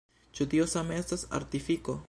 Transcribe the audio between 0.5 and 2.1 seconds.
tio same estas artifiko?